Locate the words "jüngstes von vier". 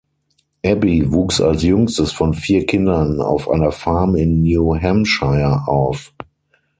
1.61-2.65